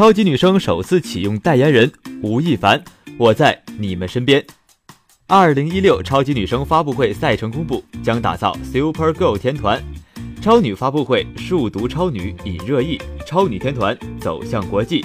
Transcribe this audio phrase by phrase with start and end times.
[0.00, 2.82] 超级女声首次启用代言人吴亦凡，
[3.18, 4.42] 我在你们身边。
[5.26, 9.78] 二零一六超级女声发布会赛程公布，将打造 Super Girl 天团。
[10.40, 15.04] 超女发布会，数独超女引热议，超女天团走向国际。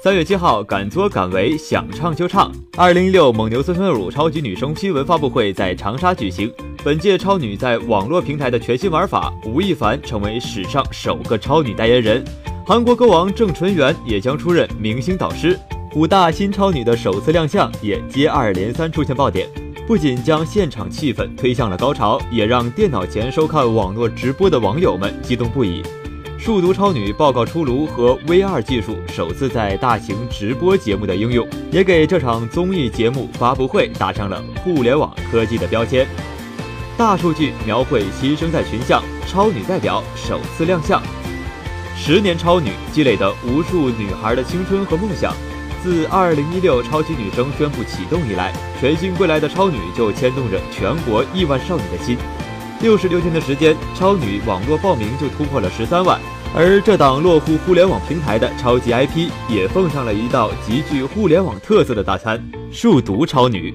[0.00, 2.54] 三月七号，敢作敢为，想唱就唱。
[2.76, 6.48] 二零一六蒙牛酸酸乳超级女声新闻发布会在长沙举行。
[6.84, 12.24] 本届超女在网络平台的全新玩法，吴亦凡成为史上首个超女代言人。
[12.68, 15.56] 韩国歌王郑淳元也将出任明星导师。
[15.94, 19.48] 五大新超女的首次亮相也接二连三出现爆点。
[19.86, 25.80] 不仅将现场气氛推向了高潮，也让电脑前收看网络直播的网友们激动不已。
[26.40, 36.04] 数独超女报告出炉和 VR 技术首次在大型直播节目的应用，也给这场综艺节目发布会打上了互联网科技的标签。
[36.98, 41.00] 大数据描绘新生代群像，超女代表首次亮相。
[41.98, 45.34] 十年超女积累的无数女孩的青春和梦想。
[45.82, 52.16] 自二零一六超级女声宣布启动以来，全新归来的超女就牵动着全国亿万少女的心。
[52.82, 56.20] 六十六天的时间，超女网络报名就突破了十三万，
[56.54, 63.74] 而这档落户互联网平台的超级 IP 也奉上了一道极具互联网特色的大餐——数独超女。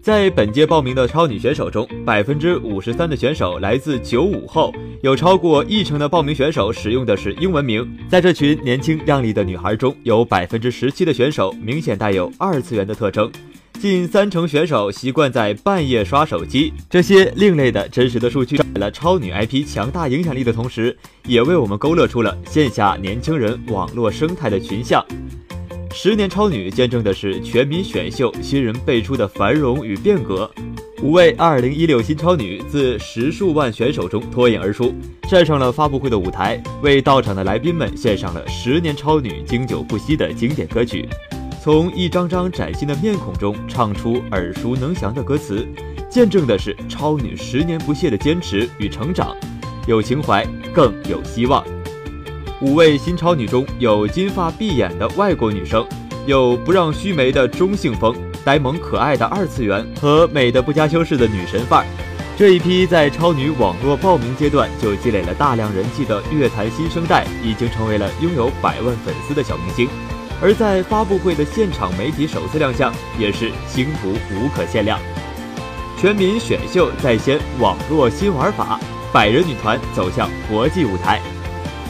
[0.00, 7.86] 在本届报名的超女选手中，百分之五十三的选手来自九五后，有超过一成的报名选手使用的是英文名。
[8.08, 13.30] 在这群年轻靓丽的女孩中，有百分之十七的选手明显带有二次元的特征，
[13.78, 16.72] 近三成选手习惯在半夜刷手机。
[16.88, 25.04] 这些另类的真实的数据，在了超女 IP 强大影响力的同时，也为我们勾勒出了线下年轻人网络生态的群像。
[26.00, 30.48] 十年超女见证的是全民选秀新人辈出的繁荣与变革。
[31.02, 34.94] 五位二零一六新超女自十数万选手中脱颖而出，
[35.28, 41.04] 站上了发布会的舞台，为到场的来宾们献上了十年超女经久不息的经典歌曲。
[41.60, 45.66] 从一张张崭新的面孔中唱出耳熟能详的歌词，
[46.08, 49.36] 见证的是超女十年不懈的坚持与成长。
[49.88, 51.66] 有情怀，更有希望。
[52.60, 55.86] 五位新超女中有金发碧眼的外国女生，
[56.26, 58.12] 有不让须眉的中性风、
[58.44, 61.86] 呆萌可爱的二次元和美的不加修饰的女神范儿。
[62.36, 69.88] 这一批在超女网络报名阶段就积累了大量人气的乐坛新生代，已经成为了拥有百万粉丝的小明星。
[70.42, 74.98] 而在发布会的现场，媒体首次亮相也是星途无可限量。
[75.96, 78.80] 全民选秀在先，网络新玩法，
[79.12, 81.20] 百人女团走向国际舞台。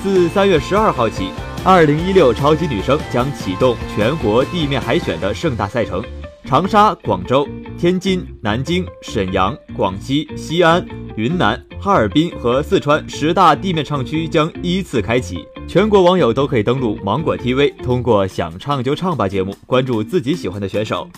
[0.01, 1.31] 自三月十二号起，
[1.65, 6.03] 二零一六超级女声将启动全国地面海选的盛大赛程。
[6.45, 10.87] 长沙、广州、天津、南京、沈阳、广西、西安、
[11.17, 15.45] 云南、哈尔滨和四川十大地面唱区将依次开启。
[15.67, 21.11] 全国网友都可以登录芒果 TV，通过“想唱就唱吧”节目关注自己喜欢的选手。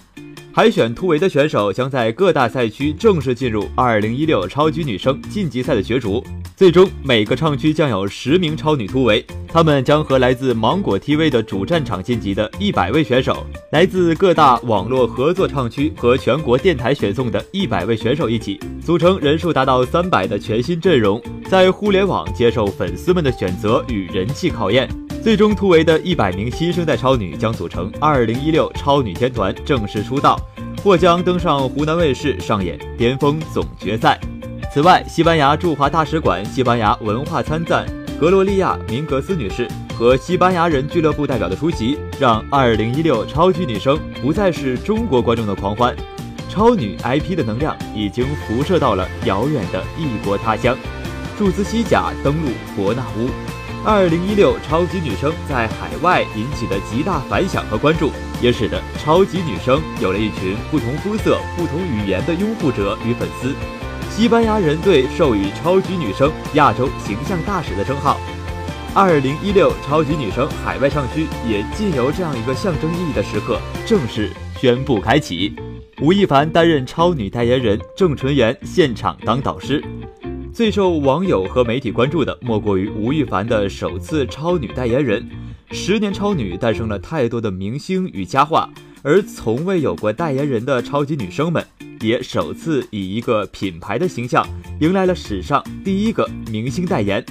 [0.52, 6.24] 海选突围的选手将在各大赛区正式进入二零一六超级女声晋级赛的角逐。
[6.60, 21.18] 最终，每个唱区将有十名超女突围，他们将和来自芒果 TV 的主战场晋级的一百位选手，来自各大网络合作唱区和全国电台选送的一百位选手一起，组成人数达到三百的全新阵容，
[21.48, 24.86] 在互联网接受粉丝们的选择与人气考验。
[25.22, 30.38] 最终突围的一百名新生代超女将组成二零一六超女天团，正式出道，
[30.84, 34.20] 或将登上湖南卫视上演巅峰总决赛。
[34.72, 37.84] 此外，西班牙驻华大使馆西班牙文化参赞
[38.20, 39.66] 格罗利亚·明格斯女士
[39.98, 45.92] 和西班牙人俱乐部代表的出席，让2016超级女声不再是中国观众的狂欢。
[46.48, 50.76] 超女 IP 的能量已经辐射到了遥远的异国他乡。
[51.36, 53.28] 注资西甲登陆伯纳乌。
[53.84, 63.52] 2016超级女声在海外引起的极大反响和关注，也使得超级女声有了一群不同肤色、不同语言的拥护者与粉丝。
[64.10, 68.18] 西班牙人队授予超级女声亚洲形象大使的称号。
[68.92, 75.54] 二零一六超级女声海外唱区也尽由这样一个象征意义的时刻正式宣布开启。
[76.02, 79.82] 吴亦凡担任超女代言人，郑淳元现场当导师。
[80.52, 85.26] 最受网友和媒体关注的莫过于吴亦凡的首次超女代言人。
[85.70, 88.68] 十年超女诞生了太多的明星与佳话，
[89.02, 91.64] 而从未有过代言人的超级女生们。
[92.00, 94.46] 也首次以一个品牌的形象
[94.80, 97.24] 迎来了史上第一个明星代言。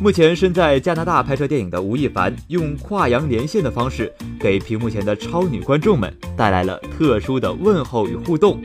[0.00, 8.62] 目前身在加拿大拍摄电影的吴亦凡，用跨洋连线的方式，给屏幕前的超女观众们带来了特殊的问候与互动。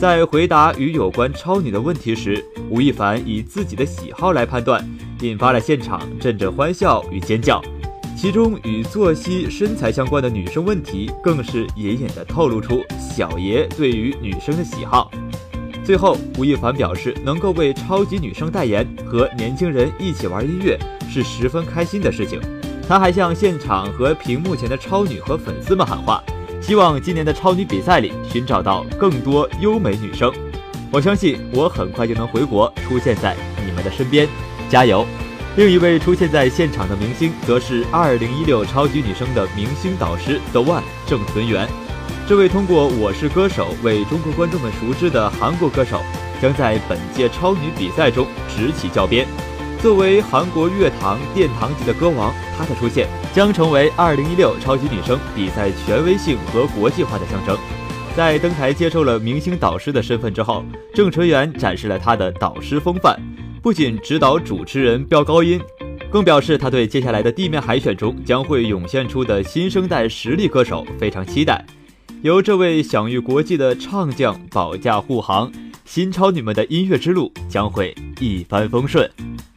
[0.00, 4.84] 在回答与有关超女的问题时，吴亦凡以自己的喜好来判断，
[5.20, 7.62] 引发了现场阵阵欢笑与尖叫。
[8.16, 15.10] 其中与作息、身材相关的女生问题，更是隐隐的透露出小爷对于女生的喜好。
[15.84, 20.78] 最后，吴亦凡表示，能够为超级女生代言和年轻人一起玩音乐
[21.10, 22.40] 是十分开心的事情。
[22.86, 26.22] 他还向现场和屏幕前的超女和粉丝们喊话，
[26.60, 30.32] 希望今年的超女比赛里寻找到更多优美女生。
[30.92, 33.36] 我相信我很快就能回国，出现在
[33.66, 34.28] 你们的身边，
[34.68, 35.04] 加油！
[35.54, 41.68] 另一位出现在现场的明星，则是2016超级女声的明星导师 The One 郑淳元。
[42.26, 46.00] 这位通过《我是歌手》为中国观众们熟知的韩国歌手，
[46.40, 49.26] 将在本届超女比赛中执起教鞭。
[49.82, 57.58] 作为韩国乐坛殿堂级的歌王，她的出现将成为2016超级女声比赛权威性和国际化的象征。
[58.16, 60.64] 在登台接受了明星导师的身份之后，
[60.94, 63.18] 郑淳元展示了他的导师风范，
[63.62, 65.60] 不仅指导主持人飙高音，
[66.10, 71.64] 更表示他对接下来的地面海选中将会涌现出的新生代实力歌手非常期待。
[72.22, 75.50] 由这位享誉国际的唱将保驾护航，
[75.84, 79.08] 新超女们的音乐之路将会一帆风顺。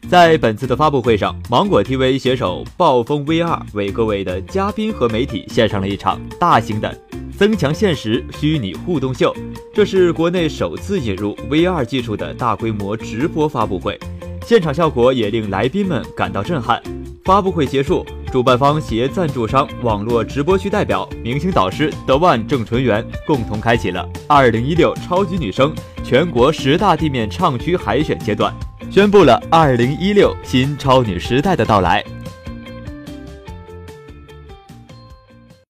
[0.08, 6.96] 在本次的发布会上，芒果 TV 携手暴风 VR 为各位的嘉宾和媒体献上了一场大型的
[7.36, 9.34] 增强现实虚拟互动秀。
[9.76, 14.00] 这是国内首次引入 VR 技术的大规模直播发布会，
[14.46, 16.82] 现场效果也令来宾们感到震撼。
[17.26, 18.02] 发布会结束。
[18.32, 28.52] 主办方携赞助商网络直播区代表、明星导师德万郑淳元共同开启了2016超级女声全国十大地面唱区海选阶段，
[28.90, 32.02] 宣布了2016新超女时代的到来。